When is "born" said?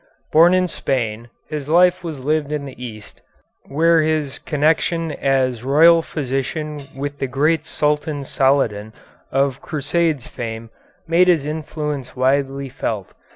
0.31-0.55